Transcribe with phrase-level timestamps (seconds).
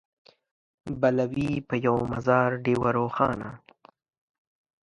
[1.01, 3.49] بله وي په یوه مزار ډېوه روښانه